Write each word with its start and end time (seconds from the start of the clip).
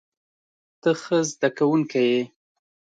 ته 0.81 0.89
ښه 1.01 1.17
زده 1.31 1.49
کوونکی 1.57 2.03
یې. 2.11 2.21